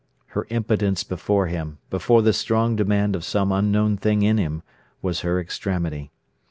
[0.29, 4.63] Her impotence before him, before the strong demand of some unknown thing in him,
[5.03, 6.09] was her extremity.